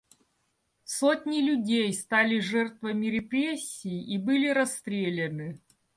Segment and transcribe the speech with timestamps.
[0.83, 5.59] Сотни людей стали жертвами репрессий и были расстреляны.